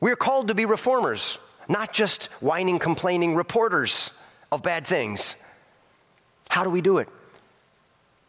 [0.00, 1.38] We're called to be reformers,
[1.68, 4.10] not just whining, complaining reporters
[4.50, 5.36] of bad things.
[6.48, 7.08] How do we do it?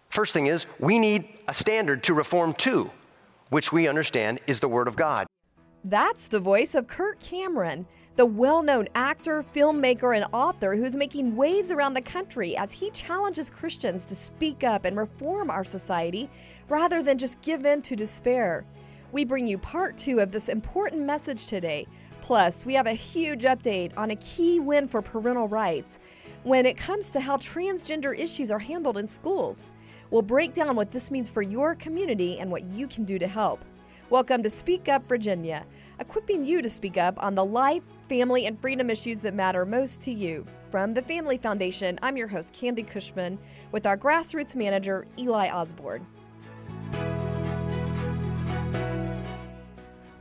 [0.10, 2.92] First thing is, we need a standard to reform to,
[3.52, 5.28] which we understand is the Word of God.
[5.86, 11.38] That's the voice of Kirk Cameron, the well known actor, filmmaker, and author who's making
[11.38, 16.30] waves around the country as he challenges Christians to speak up and reform our society
[16.68, 18.66] rather than just give in to despair.
[19.12, 21.86] We bring you part two of this important message today.
[22.22, 26.00] Plus, we have a huge update on a key win for parental rights
[26.44, 29.74] when it comes to how transgender issues are handled in schools.
[30.12, 33.28] We'll break down what this means for your community and what you can do to
[33.28, 33.66] help.
[34.10, 35.66] Welcome to Speak Up Virginia,
[36.00, 40.02] equipping you to speak up on the life, family, and freedom issues that matter most
[40.04, 40.46] to you.
[40.70, 43.38] From the Family Foundation, I'm your host, Candi Cushman,
[43.74, 46.08] with our grassroots manager, Eli Osborne.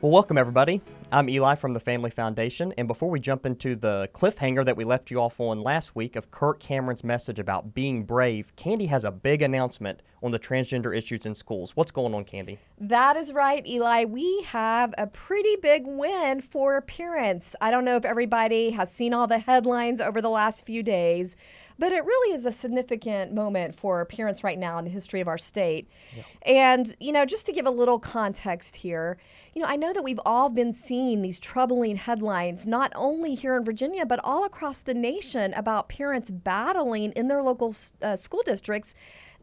[0.01, 0.81] Well, welcome everybody.
[1.11, 4.83] I'm Eli from the Family Foundation, and before we jump into the cliffhanger that we
[4.83, 9.03] left you off on last week of Kirk Cameron's message about being brave, Candi has
[9.03, 11.75] a big announcement on the transgender issues in schools.
[11.75, 12.57] What's going on, Candi?
[12.79, 14.05] That is right, Eli.
[14.05, 17.55] We have a pretty big win for parents.
[17.61, 21.35] I don't know if everybody has seen all the headlines over the last few days,
[21.79, 25.27] but it really is a significant moment for parents right now in the history of
[25.27, 25.89] our state.
[26.15, 26.23] Yeah.
[26.45, 29.17] And, you know, just to give a little context here,
[29.53, 33.57] you know, I know that we've all been seeing these troubling headlines, not only here
[33.57, 38.43] in Virginia, but all across the nation about parents battling in their local uh, school
[38.45, 38.95] districts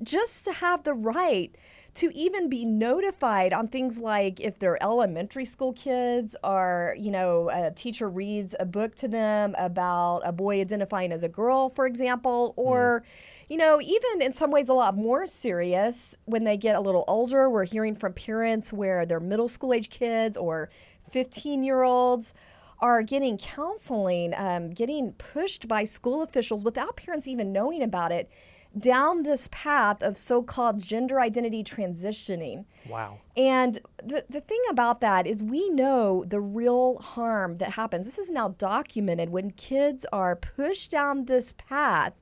[0.02, 1.54] just to have the right
[1.98, 7.50] to even be notified on things like if their elementary school kids are, you know,
[7.52, 11.86] a teacher reads a book to them about a boy identifying as a girl, for
[11.86, 13.50] example, or, mm.
[13.50, 17.04] you know, even in some ways a lot more serious when they get a little
[17.08, 17.50] older.
[17.50, 20.70] We're hearing from parents where their middle school age kids or
[21.10, 22.32] 15 year olds
[22.78, 28.30] are getting counseling, um, getting pushed by school officials without parents even knowing about it
[28.76, 32.64] down this path of so called gender identity transitioning.
[32.88, 33.18] Wow.
[33.36, 38.06] And the, the thing about that is, we know the real harm that happens.
[38.06, 42.12] This is now documented when kids are pushed down this path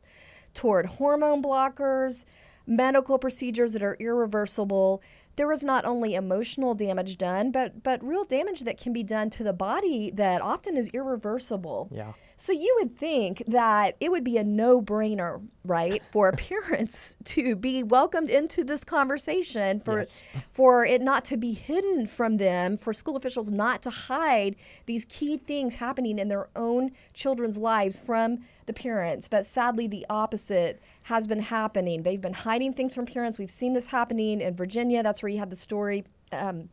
[0.55, 2.25] toward hormone blockers,
[2.67, 5.03] medical procedures that are irreversible.
[5.37, 9.29] There is not only emotional damage done, but but real damage that can be done
[9.31, 11.91] to the body that often is irreversible.
[11.93, 12.15] Yeah.
[12.39, 17.83] So you would think that it would be a no-brainer, right, for parents to be
[17.83, 20.23] welcomed into this conversation for yes.
[20.51, 24.55] for it not to be hidden from them, for school officials not to hide
[24.85, 29.29] these key things happening in their own children's lives from the parents.
[29.29, 32.03] But sadly the opposite has been happening.
[32.03, 33.39] They've been hiding things from parents.
[33.39, 35.03] We've seen this happening in Virginia.
[35.03, 36.69] That's where you had the story um,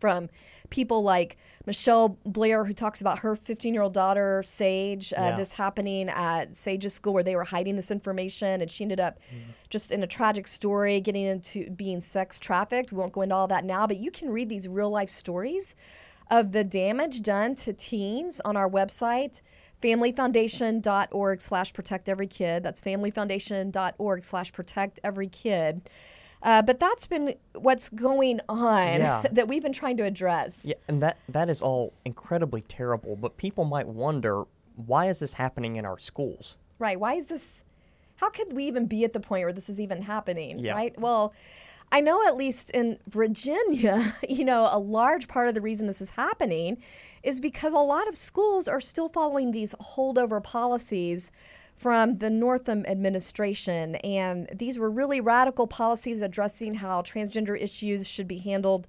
[0.00, 0.28] from
[0.70, 5.36] people like Michelle Blair, who talks about her 15 year old daughter, Sage, uh, yeah.
[5.36, 8.62] this happening at Sage's school where they were hiding this information.
[8.62, 9.52] And she ended up mm.
[9.68, 12.90] just in a tragic story getting into being sex trafficked.
[12.90, 15.76] We won't go into all that now, but you can read these real life stories
[16.30, 19.42] of the damage done to teens on our website
[19.82, 25.88] familyfoundation.org slash protect every kid that's familyfoundation.org slash protect every kid
[26.42, 29.24] uh, but that's been what's going on yeah.
[29.32, 30.64] that we've been trying to address.
[30.64, 33.16] Yeah, and that that is all incredibly terrible.
[33.16, 34.44] But people might wonder
[34.76, 36.56] why is this happening in our schools?
[36.78, 36.98] Right.
[36.98, 37.64] Why is this?
[38.16, 40.58] How could we even be at the point where this is even happening?
[40.58, 40.74] Yeah.
[40.74, 40.98] Right.
[40.98, 41.34] Well.
[41.90, 46.02] I know at least in Virginia, you know, a large part of the reason this
[46.02, 46.76] is happening
[47.22, 51.32] is because a lot of schools are still following these holdover policies
[51.78, 53.94] from the Northam administration.
[53.96, 58.88] And these were really radical policies addressing how transgender issues should be handled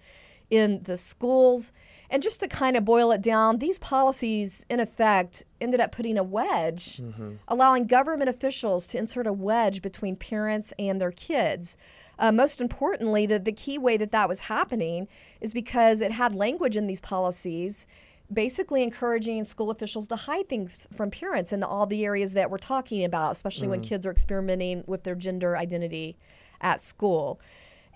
[0.49, 1.71] in the schools.
[2.09, 6.17] And just to kind of boil it down, these policies, in effect, ended up putting
[6.17, 7.33] a wedge, mm-hmm.
[7.47, 11.77] allowing government officials to insert a wedge between parents and their kids.
[12.17, 15.07] Uh, most importantly, the, the key way that that was happening
[15.39, 17.85] is because it had language in these policies
[18.31, 22.57] basically encouraging school officials to hide things from parents in all the areas that we're
[22.57, 23.71] talking about, especially mm.
[23.71, 26.17] when kids are experimenting with their gender identity
[26.61, 27.39] at school.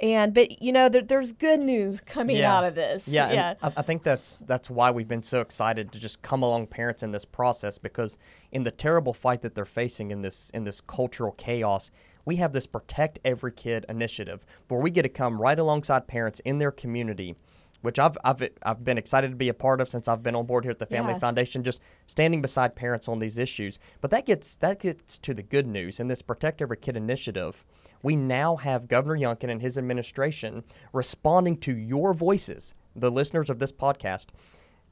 [0.02, 2.54] And but you know there, there's good news coming yeah.
[2.54, 3.08] out of this.
[3.08, 3.54] Yeah, yeah.
[3.62, 7.04] I, I think that's that's why we've been so excited to just come along parents
[7.04, 8.18] in this process because
[8.52, 11.92] in the terrible fight that they're facing in this in this cultural chaos,
[12.26, 16.42] we have this protect every kid initiative where we get to come right alongside parents
[16.44, 17.36] in their community
[17.84, 20.46] which I've, I've I've been excited to be a part of since I've been on
[20.46, 21.20] board here at the Family yeah.
[21.20, 23.78] Foundation, just standing beside parents on these issues.
[24.00, 27.66] But that gets that gets to the good news in this Protect Every Kid initiative.
[28.02, 30.64] We now have Governor Youngkin and his administration
[30.94, 34.28] responding to your voices, the listeners of this podcast,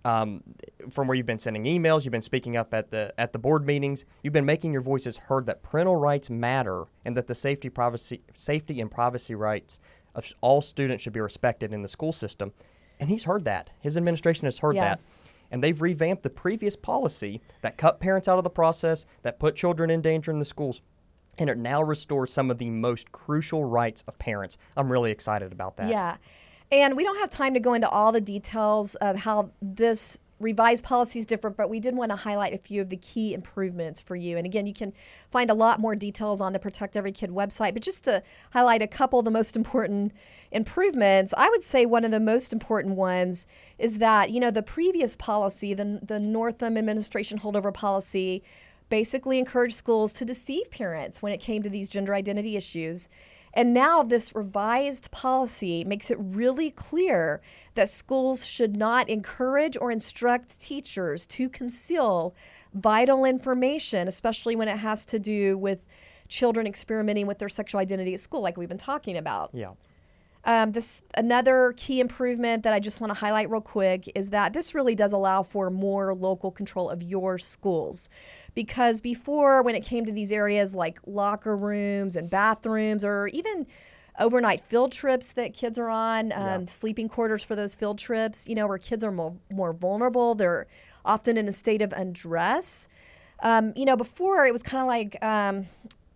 [0.03, 0.43] um,
[0.91, 3.65] from where you've been sending emails, you've been speaking up at the at the board
[3.65, 7.69] meetings, you've been making your voices heard that parental rights matter and that the safety
[7.69, 9.79] privacy safety and privacy rights
[10.13, 12.51] of all students should be respected in the school system.
[13.01, 13.71] And he's heard that.
[13.81, 14.89] His administration has heard Yeah.
[14.89, 14.99] that.
[15.49, 19.55] And they've revamped the previous policy that cut parents out of the process, that put
[19.55, 20.81] children in danger in the schools,
[21.37, 24.57] and it now restores some of the most crucial rights of parents.
[24.77, 25.89] I'm really excited about that.
[25.89, 26.17] Yeah.
[26.71, 30.83] And we don't have time to go into all the details of how this revised
[30.83, 33.99] policy is different, but we did want to highlight a few of the key improvements
[33.99, 34.37] for you.
[34.37, 34.93] And again, you can
[35.29, 38.81] find a lot more details on the Protect Every Kid website, but just to highlight
[38.81, 40.13] a couple of the most important
[40.51, 44.61] improvements, I would say one of the most important ones is that, you know, the
[44.61, 48.43] previous policy, the, the Northam administration holdover policy,
[48.89, 53.07] basically encouraged schools to deceive parents when it came to these gender identity issues.
[53.53, 57.41] And now this revised policy makes it really clear
[57.75, 62.33] that schools should not encourage or instruct teachers to conceal
[62.73, 65.85] vital information, especially when it has to do with
[66.27, 69.49] children experimenting with their sexual identity at school, like we've been talking about.
[69.53, 69.71] Yeah.
[70.43, 74.53] Um, this another key improvement that I just want to highlight real quick is that
[74.53, 78.09] this really does allow for more local control of your schools,
[78.55, 83.67] because before when it came to these areas like locker rooms and bathrooms or even
[84.19, 88.55] overnight field trips that kids are on, um, sleeping quarters for those field trips, you
[88.55, 90.65] know, where kids are more more vulnerable, they're
[91.05, 92.87] often in a state of undress.
[93.43, 95.67] Um, you know, before it was kind of like um,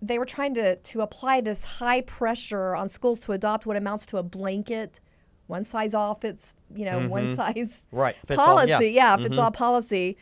[0.02, 4.06] they were trying to to apply this high pressure on schools to adopt what amounts
[4.08, 5.00] to a blanket,
[5.48, 7.34] one size all fits, you know, one mm-hmm.
[7.36, 8.76] size Right, fits all, yeah.
[8.78, 8.90] policy.
[8.92, 9.40] yeah, fits mm-hmm.
[9.40, 10.18] all policy.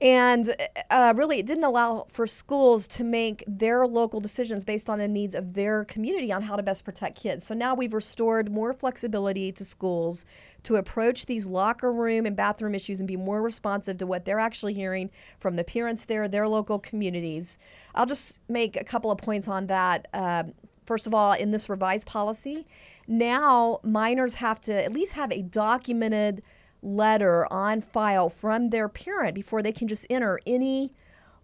[0.00, 0.56] And
[0.88, 5.08] uh, really, it didn't allow for schools to make their local decisions based on the
[5.08, 7.44] needs of their community on how to best protect kids.
[7.44, 10.24] So now we've restored more flexibility to schools
[10.62, 14.40] to approach these locker room and bathroom issues and be more responsive to what they're
[14.40, 17.58] actually hearing from the parents there, their local communities.
[17.94, 20.08] I'll just make a couple of points on that.
[20.14, 20.54] Um,
[20.86, 22.66] first of all, in this revised policy,
[23.06, 26.42] now minors have to at least have a documented
[26.82, 30.92] letter on file from their parent before they can just enter any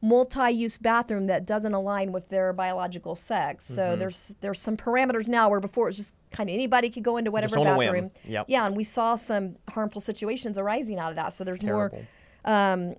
[0.02, 3.64] multi-use bathroom that doesn't align with their biological sex.
[3.64, 4.00] So Mm-hmm.
[4.00, 7.16] there's there's some parameters now where before it was just kind of anybody could go
[7.16, 7.86] into whatever on a whim.
[7.92, 8.10] bathroom.
[8.24, 8.46] Yep.
[8.48, 11.32] Yeah, and we saw some harmful situations arising out of that.
[11.32, 11.98] So there's Terrible.
[11.98, 12.06] more
[12.44, 12.94] um,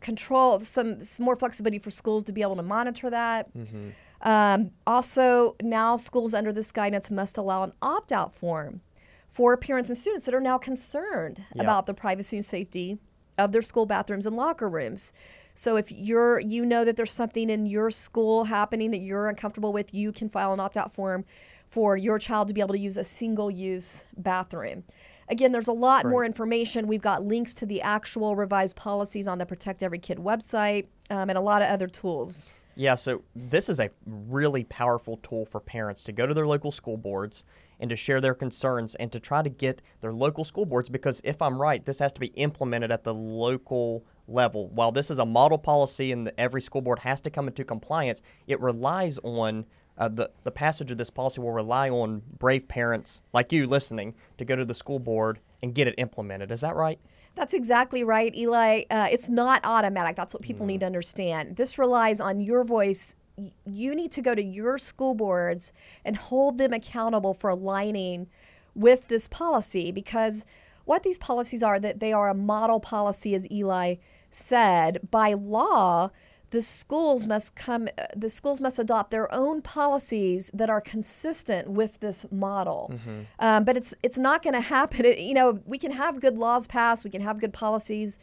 [0.00, 3.54] control, some, some more flexibility for schools to be able to monitor that.
[3.56, 3.90] Mm-hmm.
[4.28, 8.80] Um, also, now schools under this guidance must allow an opt out form
[9.32, 11.62] for parents and students that are now concerned Yeah.
[11.62, 12.98] about the privacy and safety
[13.38, 15.12] of their school bathrooms and locker rooms.
[15.54, 19.72] So if you're you know that there's something in your school happening that you're uncomfortable
[19.72, 21.24] with, you can file an opt-out form
[21.68, 24.84] for your child to be able to use a single-use bathroom.
[25.28, 26.88] Again, there's a lot more information.
[26.88, 31.28] We've got links to the actual revised policies on the Protect Every Kid website um,
[31.28, 32.44] and a lot of other tools.
[32.74, 36.72] Yeah, so this is a really powerful tool for parents to go to their local
[36.72, 37.44] school boards
[37.80, 41.20] and to share their concerns and to try to get their local school boards because
[41.24, 44.68] if I'm right, this has to be implemented at the local level.
[44.68, 47.64] While this is a model policy and the, every school board has to come into
[47.64, 49.64] compliance, it relies on
[49.98, 54.14] uh, the, the passage of this policy will rely on brave parents like you listening
[54.38, 56.50] to go to the school board and get it implemented.
[56.50, 56.98] Is that right?
[57.34, 58.84] That's exactly right, Eli.
[58.90, 60.16] Uh, it's not automatic.
[60.16, 61.56] That's what people need to understand.
[61.56, 63.14] This relies on your voice.
[63.64, 65.72] You need to go to your school boards
[66.04, 68.28] and hold them accountable for aligning
[68.74, 70.44] with this policy because
[70.84, 73.96] what these policies are that they are a model policy as Eli
[74.30, 75.08] said.
[75.10, 76.10] By law
[76.50, 82.00] the schools must come the schools must adopt their own policies that are consistent with
[82.00, 82.92] this model.
[83.38, 85.04] Um, but it's it's not going to happen.
[85.04, 88.18] It- you know we can have good laws passed we can have good policies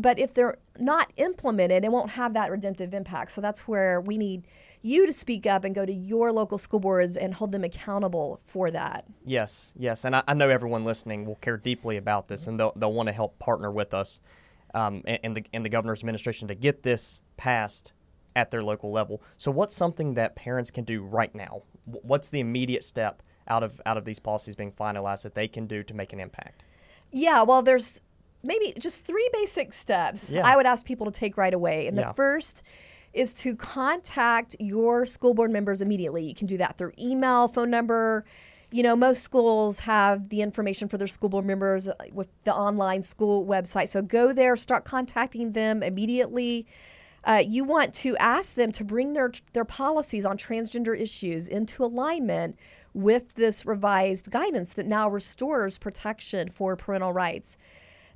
[0.00, 4.16] but if they're not implemented it won't have that redemptive impact so that's where we
[4.16, 4.46] need
[4.82, 8.40] you to speak up and go to your local school boards and hold them accountable
[8.46, 12.46] for that Yes, yes, and I, I know everyone listening will care deeply about this,
[12.46, 14.20] and they'll they'll want to help partner with us,
[14.74, 17.92] um, and, and the and the governor's administration to get this passed
[18.34, 19.22] at their local level.
[19.36, 21.62] So, what's something that parents can do right now?
[21.84, 25.66] What's the immediate step out of out of these policies being finalized that they can
[25.66, 26.64] do to make an impact?
[27.12, 28.00] Yeah, well, there's
[28.42, 30.46] maybe just three basic steps Yeah.
[30.46, 31.86] I would ask people to take right away.
[31.86, 32.08] And Yeah.
[32.08, 32.62] the first
[33.12, 36.22] is to contact your school board members immediately.
[36.24, 38.24] You can do that through email, phone number.
[38.70, 42.54] You know, most schools have the information for their school board members uh, with the
[42.54, 43.88] online school website.
[43.88, 46.66] So go there, start contacting them immediately.
[47.24, 51.84] Uh, you want to ask them to bring their their policies on transgender issues into
[51.84, 52.56] alignment
[52.94, 57.58] with this revised guidance that now restores protection for parental rights.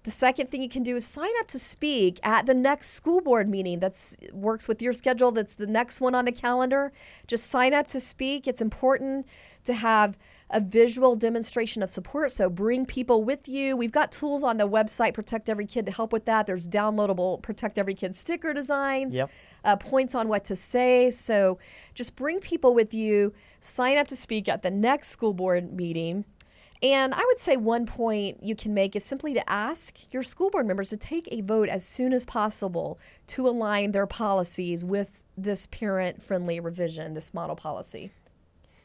[0.04, 3.22] The second thing you can do is sign up to speak at the next school
[3.22, 5.32] board meeting that's works with your schedule.
[5.32, 6.92] That's the next one on the calendar.
[7.26, 8.46] Just sign up to speak.
[8.46, 9.26] It's important
[9.64, 10.18] to have
[10.50, 12.32] a visual demonstration of support.
[12.32, 13.78] So bring people with you.
[13.78, 16.46] We've got tools on the website, Protect Every Kid, to help with that.
[16.46, 19.30] There's downloadable Protect Every Kid sticker designs, Yep.
[19.64, 21.10] uh, points on what to say.
[21.10, 21.58] So
[21.94, 23.32] just bring people with you.
[23.62, 26.26] Sign up to speak at the next school board meeting.
[26.84, 30.50] And I would say one point you can make is simply to ask your school
[30.50, 32.98] board members to take a vote as soon as possible
[33.28, 38.12] to align their policies with this parent friendly revision, this model policy.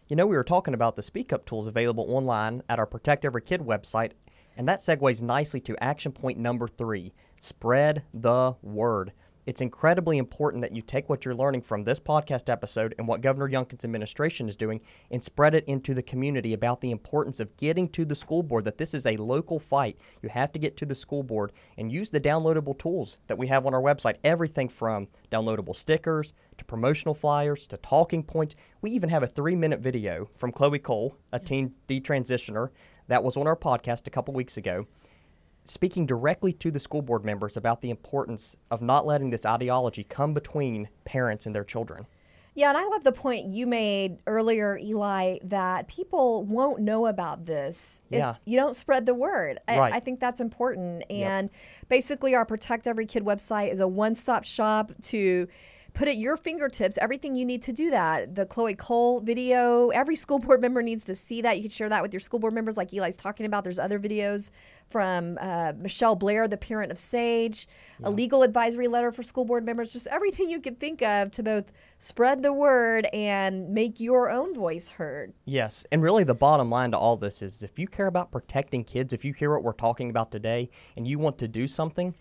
[0.07, 3.25] You know, we were talking about the Speak Up tools available online at our Protect
[3.25, 4.13] Every Kid website,
[4.55, 9.11] and that segues nicely to action point number three spread the word.
[9.49, 13.21] It's incredibly important that you take what you're learning from this podcast episode and what
[13.21, 14.79] Governor Youngkin's administration is doing
[15.09, 18.63] and spread it into the community about the importance of getting to the school board,
[18.65, 19.97] that this is a local fight.
[20.21, 23.47] You have to get to the school board and use the downloadable tools that we
[23.47, 24.17] have on our website.
[24.23, 28.55] Everything from downloadable stickers to promotional flyers to talking points.
[28.83, 32.69] We even have a three minute video from Chloe Cole, a teen detransitioner,
[33.07, 34.85] that was on our podcast a couple weeks ago
[35.69, 40.03] speaking directly to the school board members about the importance of not letting this ideology
[40.03, 42.07] come between parents and their children.
[42.55, 47.45] Yeah, and I love the point you made earlier, Eli, that people won't know about
[47.45, 48.35] this if Yeah.
[48.43, 49.59] you don't spread the word.
[49.67, 49.93] I, Right.
[49.93, 51.03] I think that's important.
[51.09, 51.49] And
[51.87, 55.47] basically, our Protect Every Kid website is a one stop shop to
[55.93, 58.35] put at your fingertips everything you need to do that.
[58.35, 61.57] The Chloe Cole video, every school board member needs to see that.
[61.57, 63.63] You can share that with your school board members, like Eli's talking about.
[63.63, 64.51] There's other videos
[64.89, 67.67] from uh, Michelle Blair, the parent of Sage,
[68.03, 71.43] a legal advisory letter for school board members, just everything you could think of to
[71.43, 75.33] both spread the word and make your own voice heard.
[75.45, 78.83] Yes, and really the bottom line to all this is if you care about protecting
[78.83, 82.15] kids, if you hear what we're talking about today and you want to do something,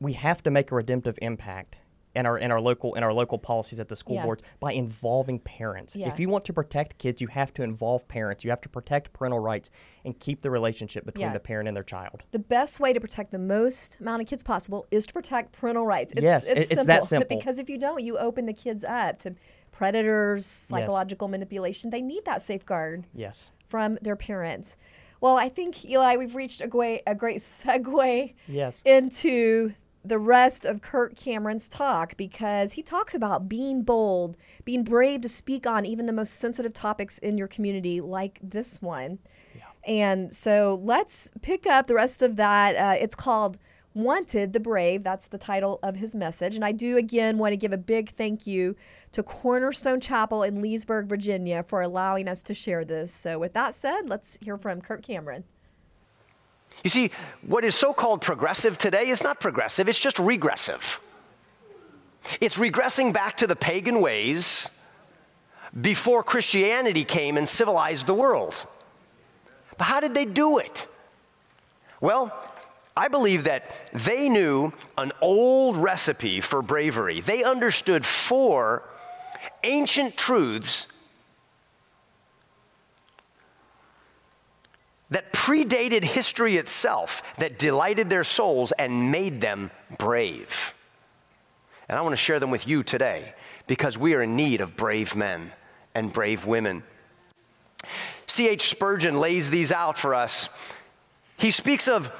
[0.00, 1.76] we have to make a redemptive impact
[2.16, 4.24] in our in our local in our local policies at the school Yeah.
[4.24, 5.94] boards by involving parents.
[5.94, 6.08] Yeah.
[6.08, 8.42] If you want to protect kids, you have to involve parents.
[8.42, 9.70] You have to protect parental rights
[10.04, 11.32] and keep the relationship between Yeah.
[11.34, 12.22] the parent and their child.
[12.32, 15.86] The best way to protect the most amount of kids possible is to protect parental
[15.86, 16.12] rights.
[16.14, 17.36] It's, Yes, it- it's that simple.
[17.36, 19.34] Because if you don't, you open the kids up to
[19.72, 21.90] predators, psychological manipulation.
[21.90, 23.04] They need that safeguard.
[23.14, 23.50] Yes.
[23.64, 24.76] from their parents.
[25.20, 28.80] Well, I think Eli, we've reached a great a great segue Yes.
[28.84, 29.74] into
[30.08, 35.28] the rest of Kirk Cameron's talk because he talks about being bold, being brave to
[35.28, 39.18] speak on even the most sensitive topics in your community, like this one.
[39.86, 42.76] And so let's pick up the rest of that.
[42.76, 43.58] Uh, it's called
[43.94, 45.04] Wanted the Brave.
[45.04, 46.56] That's the title of his message.
[46.56, 48.76] And I do again want to give a big thank you
[49.12, 53.12] to Cornerstone Chapel in Leesburg, Virginia for allowing us to share this.
[53.12, 55.44] So, with that said, let's hear from Kirk Cameron.
[56.84, 57.10] You see,
[57.42, 61.00] what is so called progressive today is not progressive, it's just regressive.
[62.40, 64.68] It's regressing back to the pagan ways
[65.80, 68.66] before Christianity came and civilized the world.
[69.78, 70.88] But how did they do it?
[72.00, 72.32] Well,
[72.96, 77.20] I believe that they knew an old recipe for bravery.
[77.20, 78.82] They understood four
[79.64, 80.86] ancient truths
[85.10, 90.74] that predated history itself, that delighted their souls and made them brave.
[91.88, 93.34] And I want to share them with you today
[93.66, 95.52] because we are in need of brave men
[95.94, 96.82] and brave women.
[98.26, 98.68] C.H.
[98.68, 100.48] Spurgeon lays these out for us.
[101.36, 102.10] He speaks of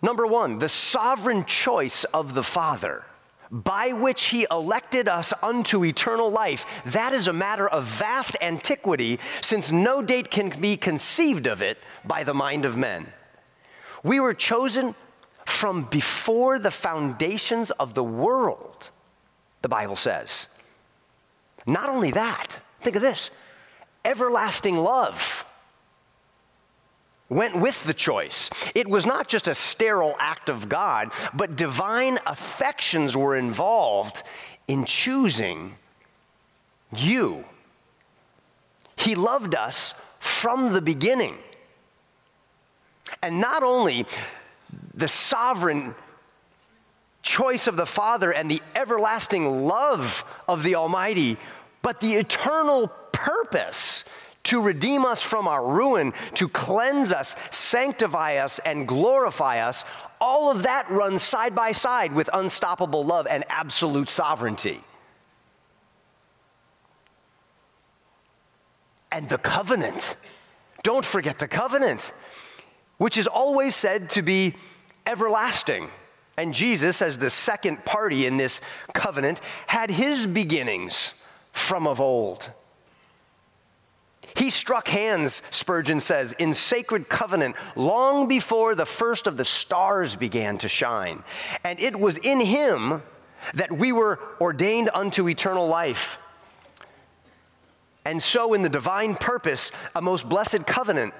[0.00, 3.04] number one, the sovereign choice of the Father
[3.50, 6.82] by which he elected us unto eternal life.
[6.86, 11.78] That is a matter of vast antiquity, since no date can be conceived of it
[12.04, 13.12] by the mind of men.
[14.02, 14.94] We were chosen
[15.44, 18.90] from before the foundations of the world,
[19.62, 20.46] the Bible says.
[21.66, 23.30] Not only that, think of this
[24.04, 25.44] everlasting love
[27.30, 28.50] went with the choice.
[28.74, 34.22] It was not just a sterile act of God, but divine affections were involved
[34.68, 35.76] in choosing
[36.94, 37.44] you.
[38.96, 41.38] He loved us from the beginning.
[43.22, 44.06] And not only
[44.92, 45.94] the sovereign
[47.22, 51.38] choice of the Father and the everlasting love of the Almighty,
[51.82, 54.04] but the eternal purpose
[54.44, 59.84] to redeem us from our ruin, to cleanse us, sanctify us, and glorify us,
[60.20, 64.80] all of that runs side by side with unstoppable love and absolute sovereignty.
[69.12, 70.16] And the covenant.
[70.82, 72.12] Don't forget the covenant,
[72.98, 74.54] which is always said to be
[75.06, 75.90] everlasting.
[76.36, 78.60] And Jesus, as the second party in this
[78.94, 81.14] covenant, had his beginnings
[81.52, 82.50] from of old.
[84.34, 90.16] He struck hands, Spurgeon says, in sacred covenant long before the first of the stars
[90.16, 91.22] began to shine.
[91.64, 93.02] And it was in him
[93.54, 96.18] that we were ordained unto eternal life.
[98.04, 101.14] And so, in the divine purpose, a most blessed covenant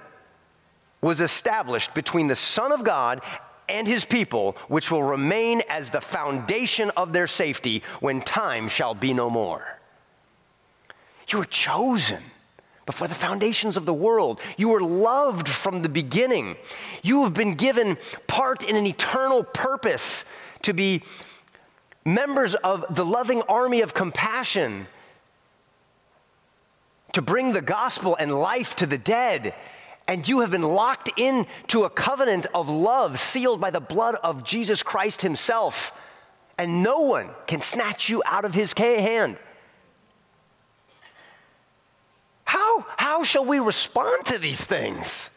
[1.01, 3.23] was established between the Son of God
[3.69, 8.95] and his people, which will remain as the foundation of their safety when time shall
[8.95, 9.79] be no more.
[11.29, 12.23] You are chosen
[12.91, 14.41] before the foundations of the world.
[14.57, 16.57] You were loved from the beginning.
[17.03, 20.25] You have been given part in an eternal purpose
[20.63, 21.03] to be
[22.05, 24.89] members of the loving army of compassion,
[27.13, 29.55] to bring the gospel and life to the dead
[30.09, 34.43] and you have been locked into a covenant of love sealed by the blood of
[34.43, 35.93] Jesus Christ Himself.
[36.59, 39.37] And no one can snatch you out of His hand.
[42.51, 45.31] How, how shall we respond to these things?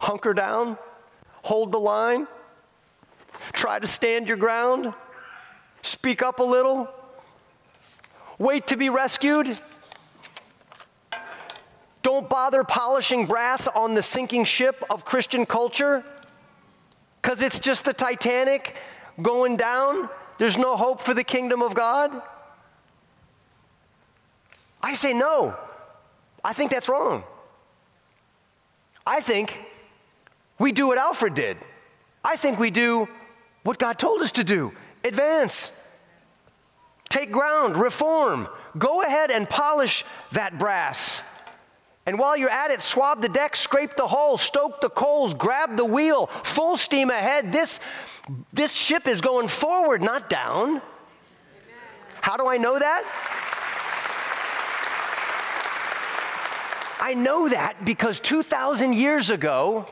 [0.00, 0.78] Hunker down,
[1.42, 2.26] hold the line,
[3.52, 4.94] try to stand your ground,
[5.82, 6.88] speak up a little,
[8.38, 9.60] wait to be rescued.
[12.02, 16.02] Don't bother polishing brass on the sinking ship of Christian culture
[17.20, 18.74] because it's just the Titanic
[19.20, 20.08] going down.
[20.38, 22.22] There's no hope for the kingdom of God.
[24.82, 25.56] I say no.
[26.44, 27.24] I think that's wrong.
[29.06, 29.58] I think
[30.58, 31.56] we do what Alfred did.
[32.24, 33.08] I think we do
[33.62, 34.72] what God told us to do
[35.04, 35.72] advance,
[37.08, 38.48] take ground, reform.
[38.78, 41.22] Go ahead and polish that brass.
[42.06, 45.76] And while you're at it, swab the deck, scrape the hull, stoke the coals, grab
[45.76, 47.52] the wheel, full steam ahead.
[47.52, 47.80] This,
[48.52, 50.80] this ship is going forward, not down.
[52.20, 53.04] How do I know that?
[57.00, 59.86] I know that because 2,000 years ago,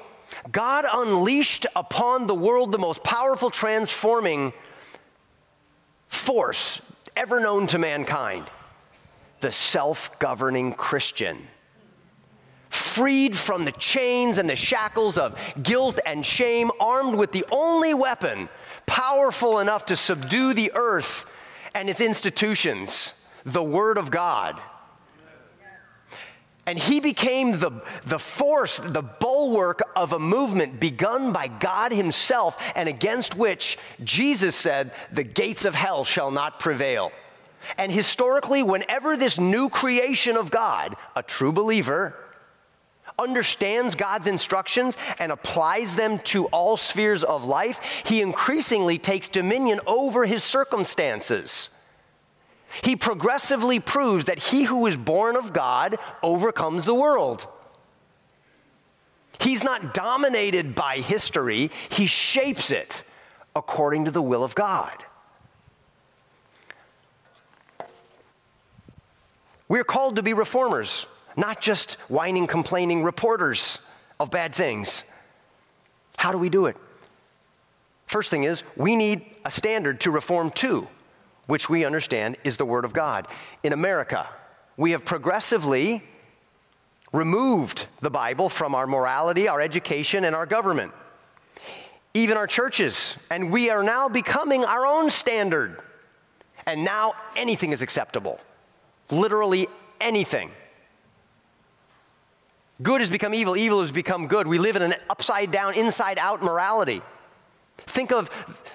[0.53, 4.53] God unleashed upon the world the most powerful transforming
[6.09, 6.81] force
[7.17, 8.45] ever known to mankind
[9.41, 11.49] the self governing Christian
[12.71, 17.95] freed from the chains and the shackles of guilt and shame, armed with the only
[17.95, 18.49] weapon
[18.87, 21.31] powerful enough to subdue the earth
[21.75, 24.61] and its institutions, the Word of God.
[26.69, 27.71] And he became the,
[28.05, 34.55] the force, the bulwark of a movement begun by God Himself, and against which Jesus
[34.55, 37.11] said, The gates of hell shall not prevail.
[37.79, 42.15] And historically, whenever this new creation of God, a true believer,
[43.19, 49.81] understands God's instructions and applies them to all spheres of life, he increasingly takes dominion
[49.87, 51.71] over his circumstances.
[52.83, 57.47] He progressively proves that he who is born of God overcomes the world.
[59.41, 63.05] He's not dominated by history, he shapes it
[63.55, 64.97] according to the will of God.
[69.69, 71.07] We're called to be reformers
[71.39, 73.79] not just whining, complaining reporters
[74.19, 75.05] of bad things.
[76.17, 76.77] How do we do it?
[78.07, 80.89] First thing is, we need a standard to reform to,
[81.49, 83.27] which we understand is the Word of God.
[83.63, 84.29] In America,
[84.77, 86.05] we have progressively
[87.11, 90.93] removed the Bible from our morality, our education, and our government,
[92.13, 93.17] even our churches.
[93.31, 95.81] And we are now becoming our own standard.
[96.67, 98.39] And now anything is acceptable.
[99.11, 99.69] Literally
[100.03, 100.51] anything.
[102.83, 104.47] Good has become evil, evil has become good.
[104.47, 107.01] We live in an upside down, inside out morality.
[107.79, 108.29] Think of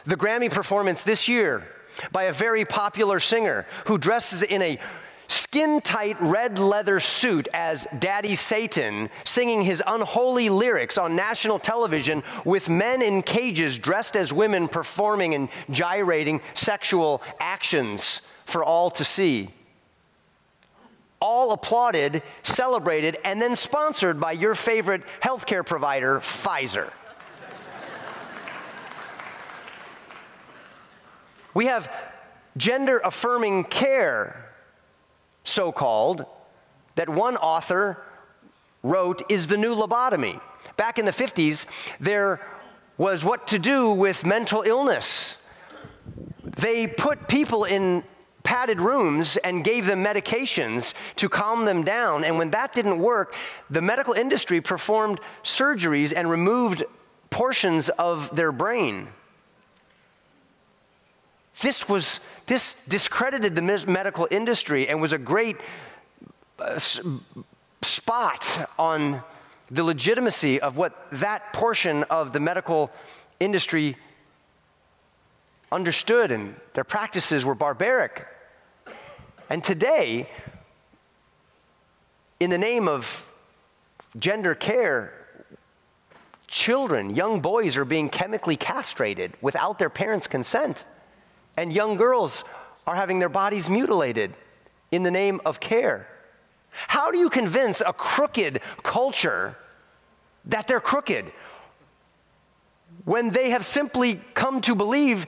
[0.08, 1.68] the Grammy performance this year
[2.12, 4.80] by a very popular singer who dresses in a
[5.28, 12.24] skin tight red leather suit as Daddy Satan, singing his unholy lyrics on national television
[12.46, 19.04] with men in cages dressed as women performing and gyrating sexual actions for all to
[19.04, 19.50] see
[21.24, 26.92] all applauded, celebrated, and then sponsored by your favorite healthcare provider, Pfizer.
[31.54, 31.92] We have
[32.58, 34.52] gender affirming care,
[35.44, 36.26] so called,
[36.96, 38.04] that one author
[38.82, 40.40] wrote is the new lobotomy.
[40.78, 41.66] Back in the 50s,
[42.00, 42.40] there
[42.98, 45.38] was what to do with mental illness.
[46.44, 48.04] They put people in
[48.44, 52.24] padded rooms and gave them medications to calm them down.
[52.24, 53.36] And when that didn't work,
[53.70, 56.84] the medical industry performed surgeries and removed
[57.30, 59.08] portions of their brain.
[61.62, 65.58] This was this discredited the medical industry and was a great
[66.60, 66.80] uh,
[67.82, 69.24] spot on
[69.72, 72.92] the legitimacy of what that portion of the medical
[73.40, 73.96] industry
[75.72, 78.28] understood and their practices were barbaric.
[79.50, 80.30] And today,
[82.40, 83.32] in the name of
[84.20, 85.14] gender care,
[86.48, 90.86] children, young boys are being chemically castrated without their parents' consent.
[91.58, 92.44] And young girls
[92.86, 94.34] are having their bodies mutilated
[94.92, 96.08] in the name of care.
[96.72, 99.58] How do you convince a crooked culture
[100.46, 101.32] that they're crooked
[103.06, 105.26] when they have simply come to believe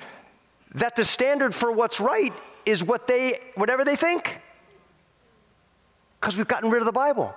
[0.73, 2.33] that the standard for what's right
[2.65, 4.41] is what they whatever they think?
[6.19, 7.33] Because we've gotten rid of the Bible.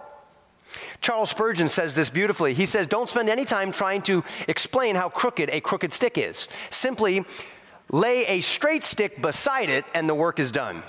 [1.01, 2.55] Charles Spurgeon says this beautifully.
[2.55, 6.49] He says, Don't spend any time trying to explain how crooked a crooked stick is.
[6.71, 7.25] Simply
[7.91, 10.83] lay a straight stick beside it, and the work is done.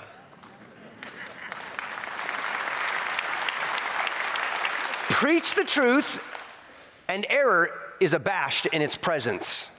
[5.08, 6.22] Preach the truth,
[7.08, 9.70] and error is abashed in its presence.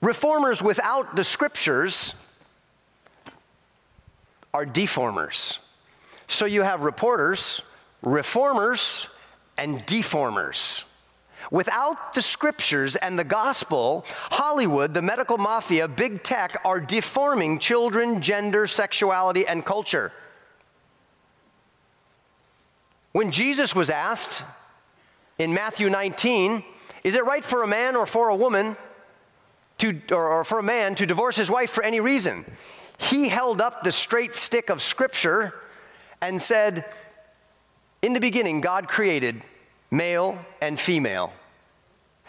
[0.00, 2.14] Reformers without the scriptures
[4.52, 5.58] are deformers.
[6.28, 7.62] So you have reporters,
[8.02, 9.08] reformers,
[9.56, 10.84] and deformers.
[11.50, 18.20] Without the scriptures and the gospel, Hollywood, the medical mafia, big tech are deforming children,
[18.20, 20.12] gender, sexuality, and culture.
[23.12, 24.44] When Jesus was asked
[25.38, 26.64] in Matthew 19,
[27.04, 28.76] is it right for a man or for a woman
[29.78, 32.44] to, or, or for a man to divorce his wife for any reason?
[32.98, 35.54] He held up the straight stick of scripture
[36.20, 36.84] and said,
[38.02, 39.42] In the beginning, God created
[39.90, 41.32] male and female.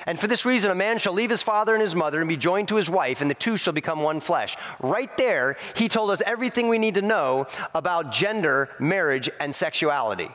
[0.05, 2.37] And for this reason, a man shall leave his father and his mother and be
[2.37, 4.55] joined to his wife, and the two shall become one flesh.
[4.79, 10.29] Right there, he told us everything we need to know about gender, marriage, and sexuality.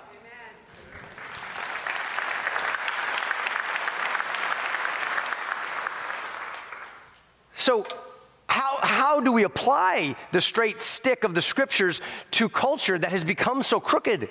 [7.55, 7.87] So,
[8.49, 12.01] how, how do we apply the straight stick of the scriptures
[12.33, 14.29] to culture that has become so crooked?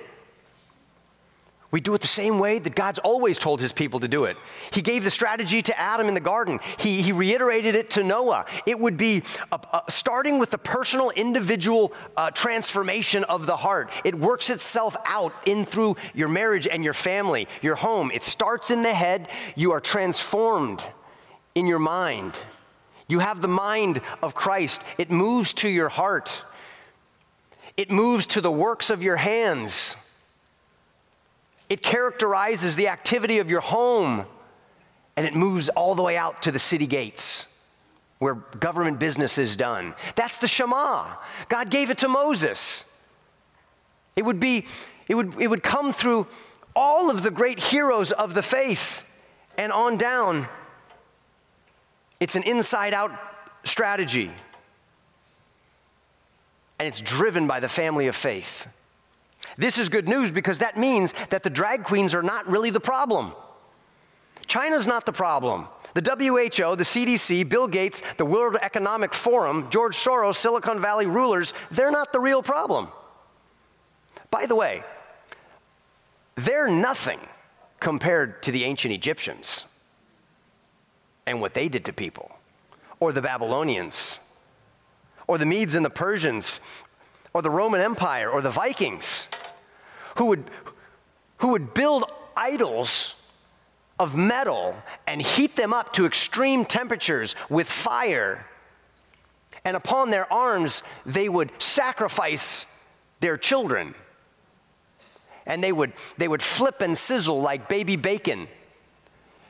[1.71, 4.35] We do it the same way that God's always told his people to do it.
[4.71, 8.45] He gave the strategy to Adam in the garden, he, he reiterated it to Noah.
[8.65, 13.91] It would be a, a, starting with the personal, individual uh, transformation of the heart.
[14.03, 18.11] It works itself out in through your marriage and your family, your home.
[18.11, 20.83] It starts in the head, you are transformed
[21.55, 22.37] in your mind.
[23.07, 26.43] You have the mind of Christ, it moves to your heart,
[27.77, 29.95] it moves to the works of your hands.
[31.71, 34.25] It characterizes the activity of your home,
[35.15, 37.47] and it moves all the way out to the city gates
[38.19, 39.95] where government business is done.
[40.17, 41.15] That's the Shema.
[41.47, 42.83] God gave it to Moses.
[44.17, 44.65] It would be,
[45.07, 46.27] it would, it would come through
[46.75, 49.05] all of the great heroes of the faith
[49.57, 50.49] and on down.
[52.19, 53.11] It's an inside out
[53.63, 54.29] strategy.
[56.79, 58.67] And it's driven by the family of faith.
[59.57, 62.79] This is good news because that means that the drag queens are not really the
[62.79, 63.33] problem.
[64.47, 65.67] China's not the problem.
[65.93, 71.53] The WHO, the CDC, Bill Gates, the World Economic Forum, George Soros, Silicon Valley rulers,
[71.69, 72.87] they're not the real problem.
[74.29, 74.83] By the way,
[76.35, 77.19] they're nothing
[77.79, 79.65] compared to the ancient Egyptians
[81.25, 82.31] and what they did to people,
[82.99, 84.19] or the Babylonians,
[85.27, 86.59] or the Medes and the Persians,
[87.33, 89.27] or the Roman Empire, or the Vikings
[90.17, 90.43] who would,
[91.37, 93.15] who would build idols
[93.99, 98.45] of metal and heat them up to extreme temperatures with fire.
[99.63, 102.65] And upon their arms, they would sacrifice
[103.19, 103.93] their children.
[105.45, 108.47] And they would, they would flip and sizzle like baby bacon.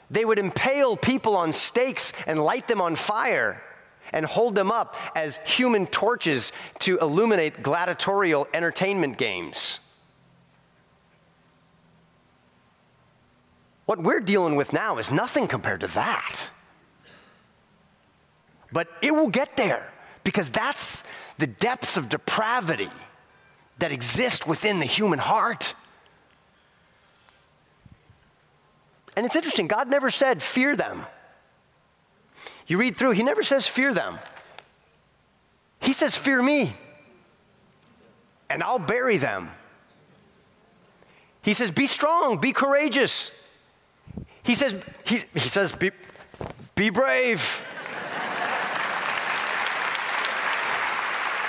[0.10, 3.64] They would impale people on stakes and light them on fire
[4.12, 9.80] and hold them up as human torches to illuminate gladiatorial entertainment games.
[13.86, 16.50] What we're dealing with now is nothing compared to that.
[18.72, 19.92] But it will get there
[20.24, 21.04] because that's
[21.38, 22.92] the depths of depravity
[23.80, 25.74] that exist within the human heart.
[29.18, 31.06] And it's interesting, God never said, fear them.
[32.68, 34.20] You read through, He never says, fear them.
[35.82, 36.76] He says, fear me,
[38.50, 39.50] and I'll bury them.
[41.42, 43.32] He says, be strong, be courageous,
[44.44, 44.76] He says,
[45.06, 45.92] he, he says, be,
[46.76, 47.62] be brave.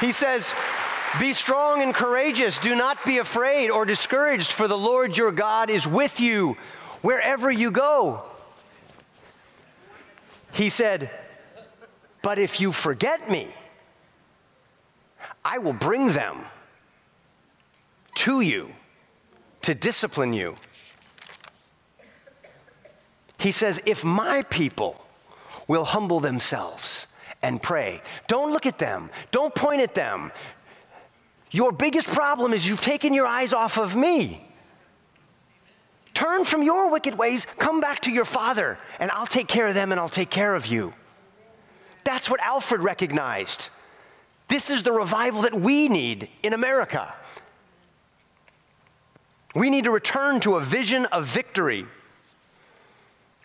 [0.01, 0.53] he says,
[1.21, 2.59] be strong and courageous.
[2.59, 6.57] Do not be afraid or discouraged, for the Lord your God is with you
[7.03, 8.23] wherever you go.
[10.53, 11.11] He said,
[12.23, 13.55] But if you forget me,
[15.45, 16.45] I will bring them
[18.17, 18.71] to you
[19.63, 20.57] to discipline you.
[23.43, 25.05] He says, If my people
[25.67, 27.09] will humble themselves
[27.43, 30.31] and pray, don't look at them, don't point at them.
[31.51, 34.49] Your biggest problem is you've taken your eyes off of me.
[36.15, 39.75] Turn from your wicked ways, come back to your father, and I'll take care of
[39.75, 40.95] them and I'll take care of you.
[42.05, 43.71] That's what Alfred recognized.
[44.49, 47.13] This is the revival that we need in America.
[49.55, 51.87] We need to return to a vision of victory.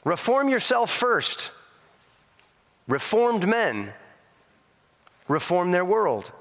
[0.08, 1.52] Reform yourself first.
[2.88, 3.92] Reformed men
[5.28, 6.32] reform their world,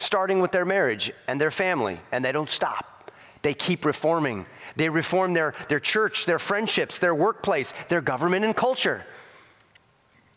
[0.00, 3.12] starting with their marriage and their family, and they don't stop.
[3.42, 4.46] They keep reforming.
[4.74, 9.06] They reform their, their church, their friendships, their workplace, their government and culture.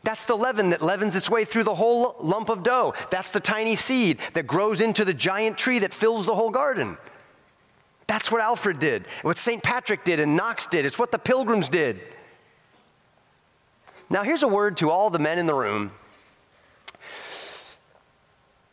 [0.04, 2.94] That's the leaven that leavens its way through the whole lump of dough.
[3.10, 7.00] That's the tiny seed that grows into the giant tree that fills the whole garden.
[8.06, 9.64] That's what Alfred did, what St.
[9.64, 10.86] Patrick did, and Knox did.
[10.86, 12.00] It's what the pilgrims did.
[14.10, 15.92] Now, here's a word to all the men in the room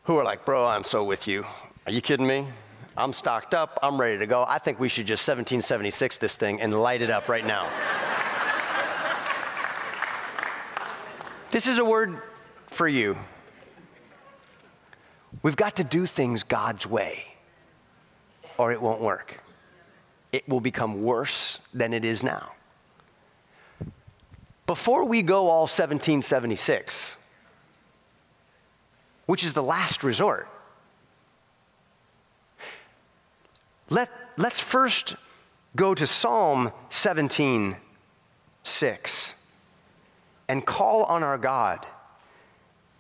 [0.05, 1.45] who are like, Bro, I'm so with you.
[1.87, 2.47] Are you kidding me?
[2.97, 3.79] I'm stocked up.
[3.83, 4.45] I'm ready to go.
[4.47, 7.69] I think we should just 1776 this thing and light it up right now.
[11.51, 12.23] this is a word
[12.69, 13.19] for you.
[15.43, 17.25] We've got to do things God's way,
[18.57, 19.43] or it won't work.
[20.31, 22.53] It will become worse than it is now.
[24.67, 27.17] Before we go all 1776,
[29.27, 30.49] which is the last resort,
[33.91, 35.17] let, let's first
[35.77, 37.77] go to Psalm 17
[38.67, 39.35] 6
[40.49, 41.87] and call on our God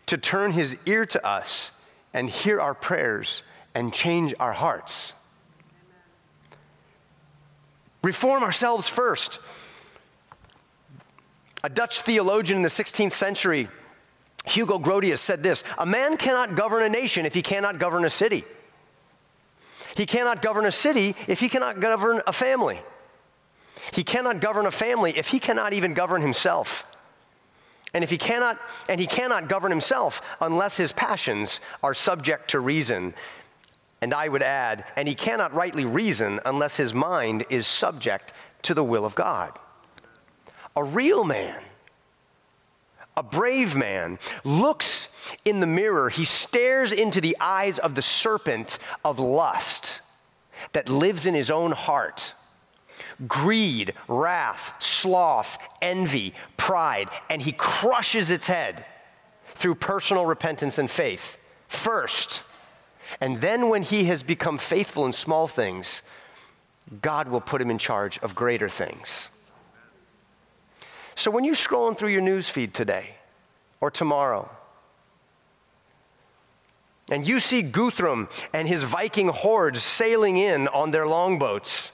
[0.06, 1.70] to turn his ear to us
[2.12, 3.42] and hear our prayers
[3.74, 5.14] and change our hearts.
[8.02, 9.40] Reform ourselves first.
[11.64, 13.68] A Dutch theologian in the 16th century,
[14.44, 18.10] Hugo Grotius, said this A man cannot govern a nation if he cannot govern a
[18.10, 18.44] city.
[19.96, 22.82] He cannot govern a city if he cannot govern a family.
[23.94, 26.84] He cannot govern a family if he cannot even govern himself.
[27.94, 32.60] And if he cannot, and he cannot govern himself unless his passions are subject to
[32.60, 33.14] reason.
[34.02, 38.74] And I would add, and he cannot rightly reason unless his mind is subject to
[38.74, 39.58] the will of God.
[40.76, 41.62] A real man,
[43.16, 45.08] a brave man, looks
[45.44, 46.08] in the mirror.
[46.08, 50.00] He stares into the eyes of the serpent of lust
[50.72, 52.34] that lives in his own heart
[53.28, 58.84] greed, wrath, sloth, envy, pride, and he crushes its head
[59.48, 62.42] through personal repentance and faith first.
[63.20, 66.02] And then, when he has become faithful in small things,
[67.02, 69.30] God will put him in charge of greater things.
[71.16, 73.14] So when you're scrolling through your news feed today
[73.80, 74.50] or tomorrow,
[77.10, 81.92] and you see Guthrum and his Viking hordes sailing in on their longboats,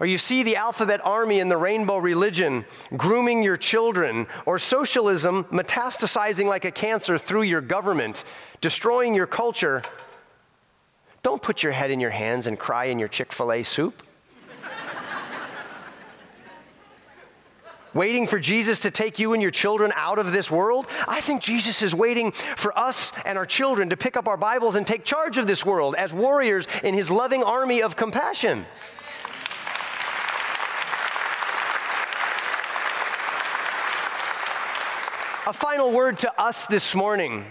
[0.00, 2.64] or you see the alphabet army and the rainbow religion
[2.96, 8.24] grooming your children, or socialism metastasizing like a cancer through your government,
[8.60, 9.82] destroying your culture,
[11.22, 14.02] don't put your head in your hands and cry in your Chick fil A soup.
[17.94, 20.86] Waiting for Jesus to take you and your children out of this world.
[21.08, 24.74] I think Jesus is waiting for us and our children to pick up our Bibles
[24.74, 28.66] and take charge of this world as warriors in his loving army of compassion.
[35.46, 37.44] A final word to us this morning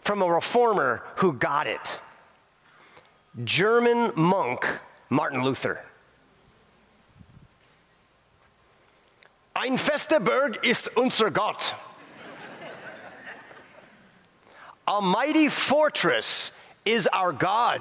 [0.00, 2.00] from a reformer who got it
[3.44, 4.66] German monk
[5.08, 5.80] Martin Luther.
[9.56, 11.76] Ein fester Burg ist unser Gott.
[14.86, 16.50] A mighty fortress
[16.84, 17.80] is our God.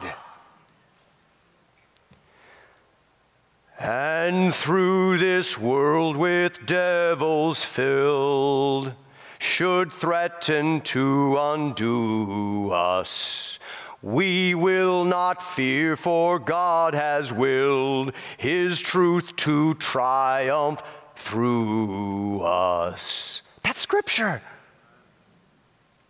[3.80, 8.94] And through this world with devils filled,
[9.40, 13.60] should threaten to undo us,
[14.02, 20.82] We will not fear, for God has willed His truth to triumph
[21.24, 23.42] through us.
[23.64, 24.42] That's scripture.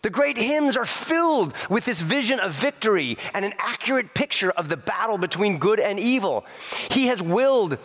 [0.01, 4.67] The great hymns are filled with this vision of victory and an accurate picture of
[4.67, 6.45] the battle between good and evil.
[6.89, 7.77] He has willed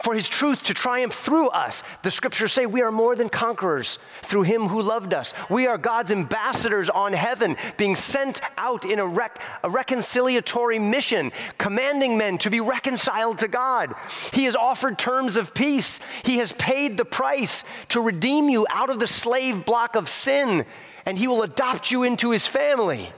[0.00, 1.82] for his truth to triumph through us.
[2.02, 5.34] The scriptures say we are more than conquerors through him who loved us.
[5.50, 11.32] We are God's ambassadors on heaven, being sent out in a, rec- a, reconciliatory mission,
[11.58, 13.94] commanding men to be reconciled to God.
[14.32, 16.00] He has offered terms of peace.
[16.24, 20.64] He has paid the price to redeem you out of the slave block of sin,
[21.04, 23.12] and he will adopt you into his family.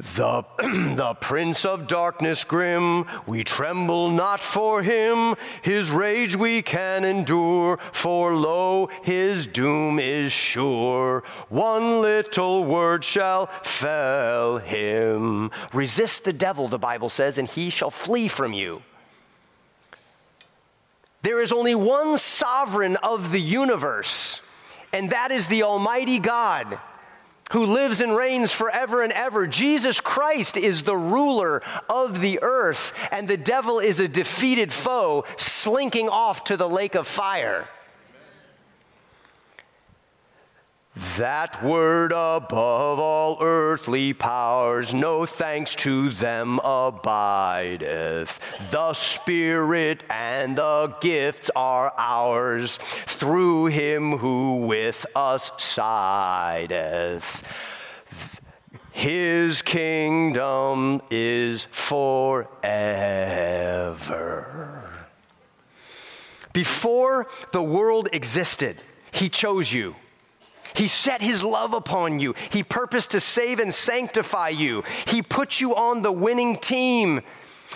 [0.00, 0.46] The,
[0.96, 5.34] the prince of darkness grim, we tremble not for him.
[5.60, 11.22] His rage we can endure, for lo, his doom is sure.
[11.50, 15.50] One little word shall fell him.
[15.74, 18.82] Resist the devil, the Bible says, and he shall flee from you.
[21.22, 24.40] There is only one sovereign of the universe,
[24.94, 26.80] and that is the Almighty God
[27.50, 29.46] who lives and reigns forever and ever.
[29.46, 35.24] Jesus Christ is the ruler of the earth, and the devil is a defeated foe
[35.36, 37.68] slinking off to the lake of fire.
[41.18, 48.40] That word above all earthly powers, no thanks to them abideth.
[48.72, 57.44] The Spirit and the gifts are ours through him who with us sideth.
[58.90, 62.50] His kingdom is forever.
[66.52, 69.94] Before the world existed, he chose you.
[70.74, 72.34] He set his love upon you.
[72.50, 74.84] He purposed to save and sanctify you.
[75.06, 77.22] He put you on the winning team,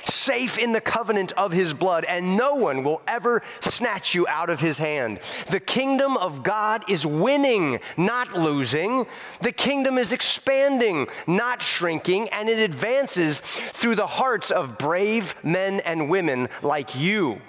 [0.04, 4.50] safe in the covenant of his blood, and no one will ever snatch you out
[4.50, 5.20] of his hand.
[5.50, 9.06] The kingdom of God is winning, not losing.
[9.40, 15.80] The kingdom is expanding, not shrinking, and it advances through the hearts of brave men
[15.80, 17.40] and women like you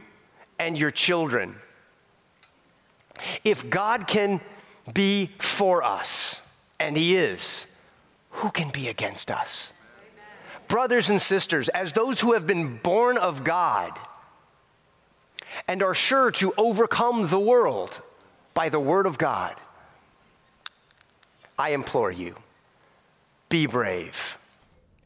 [0.60, 1.56] and your children.
[3.44, 4.42] If God can
[4.94, 6.42] be for us,
[6.80, 7.68] and He is,
[8.30, 9.74] who can be against us?
[10.00, 10.62] Amen.
[10.68, 13.98] Brothers and sisters, as those who have been born of God
[15.68, 18.02] and are sure to overcome the world
[18.54, 19.56] by the Word of God,
[21.58, 22.36] I implore you
[23.50, 24.38] be brave.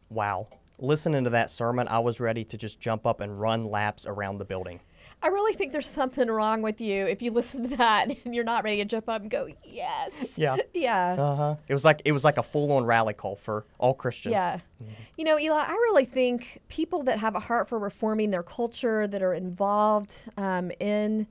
[0.10, 0.48] Wow.
[0.80, 4.38] Listening to that sermon, I was ready to just jump up and run laps around
[4.38, 4.80] the building.
[5.22, 8.44] I really think there's something wrong with you if you listen to that and you're
[8.44, 10.38] not ready to jump up and go, yes.
[10.38, 10.58] Yeah.
[10.74, 11.16] yeah.
[11.20, 11.56] Uh huh.
[11.68, 14.32] It was like it was like a full on rally call for all Christians.
[14.32, 14.60] Yeah.
[14.82, 14.94] Mm-hmm.
[15.18, 19.08] You know, Ely, I really think people that have a heart for reforming their culture,
[19.08, 21.28] that are involved um, in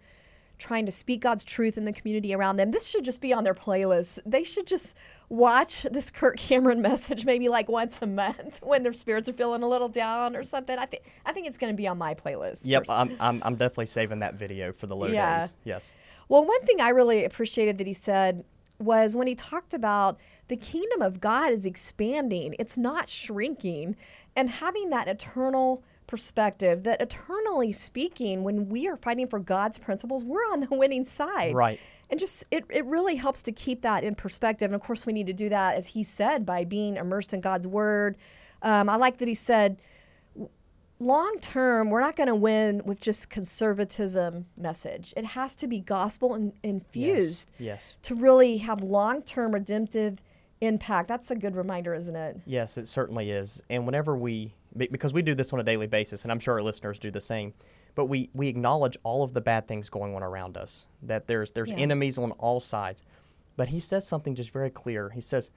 [0.58, 3.44] trying to speak God's truth in the community around them, this should just be on
[3.44, 4.18] their playlist.
[4.26, 4.96] They should just
[5.28, 9.62] watch this Kirk Cameron message maybe like once a month when their spirits are feeling
[9.62, 10.78] a little down or something.
[10.78, 12.62] I think I think it's going to be on my playlist.
[12.64, 15.40] Yep, I'm, I'm, I'm definitely saving that video for the low yeah.
[15.40, 15.54] days.
[15.64, 15.94] Yes.
[16.28, 18.44] Well, one thing I really appreciated that he said
[18.78, 20.18] was when he talked about
[20.48, 23.96] the kingdom of God is expanding, it's not shrinking,
[24.36, 30.24] and having that eternal perspective that eternally speaking, when we are fighting for God's principles,
[30.24, 31.54] we're on the winning side.
[31.54, 31.78] Right.
[32.10, 34.66] And just it, it really helps to keep that in perspective.
[34.66, 37.40] And of course, we need to do that, as he said, by being immersed in
[37.40, 38.16] God's word.
[38.62, 39.76] Um, I like that he said,
[40.98, 45.14] long term, we're not going to win with just conservatism message.
[45.16, 47.66] It has to be gospel in, infused yes.
[47.66, 47.94] yes.
[48.02, 50.18] to really have long term redemptive
[50.60, 51.08] impact.
[51.08, 52.40] That's a good reminder, isn't it?
[52.46, 53.62] Yes, it certainly is.
[53.70, 56.62] And whenever we because we do this on a daily basis, and I'm sure our
[56.62, 57.54] listeners do the same.
[57.94, 61.50] But we, we acknowledge all of the bad things going on around us, that there's,
[61.50, 61.76] there's yeah.
[61.76, 63.02] enemies on all sides.
[63.56, 65.10] But he says something just very clear.
[65.10, 65.50] He says,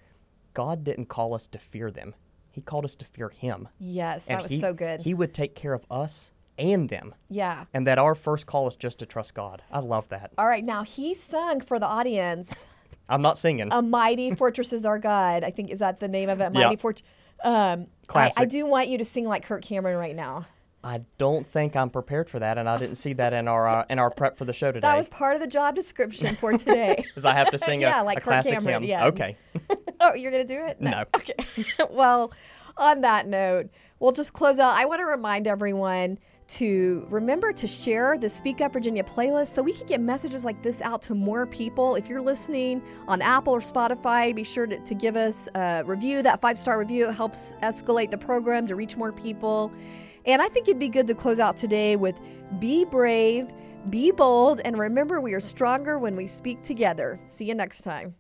[0.53, 2.15] God didn't call us to fear them,
[2.49, 3.67] He called us to fear Him.
[3.79, 5.01] Yes, and that was he, so good.
[5.01, 7.13] He would take care of us and them.
[7.29, 7.65] Yeah.
[7.73, 9.61] And that our first call is just to trust God.
[9.71, 10.31] I love that.
[10.37, 12.65] All right, now he sung for the audience.
[13.09, 13.69] I'm not singing.
[13.71, 15.43] A mighty fortress is our God.
[15.43, 16.53] I think is that the name of it.
[16.53, 17.07] Mighty fortress.
[17.43, 18.39] Um, Classic.
[18.39, 20.45] I, I, do want you to sing like Kirk Cameron right now.
[20.83, 23.85] I don't think I'm prepared for that, and I didn't see that in our uh,
[23.89, 24.81] in our prep for the show today.
[24.81, 27.03] That was part of the job description for today.
[27.11, 28.89] Because I have to sing a, yeah, like a classic Cameron, hymn.
[28.89, 29.05] Yeah.
[29.07, 29.37] Okay.
[29.99, 30.81] oh, you're gonna do it?
[30.81, 30.91] No.
[30.91, 31.03] no.
[31.15, 31.35] Okay.
[31.89, 32.33] well,
[32.77, 33.69] on that note,
[33.99, 34.75] we'll just close out.
[34.75, 36.17] I want to remind everyone
[36.51, 40.61] to remember to share the Speak Up Virginia playlist so we can get messages like
[40.61, 41.95] this out to more people.
[41.95, 46.21] If you're listening on Apple or Spotify, be sure to, to give us a review,
[46.23, 47.07] that five star review.
[47.07, 49.71] It helps escalate the program to reach more people.
[50.25, 52.19] And I think it'd be good to close out today with
[52.59, 53.47] Be brave,
[53.89, 57.19] be bold, and remember we are stronger when we speak together.
[57.27, 58.15] See you next time.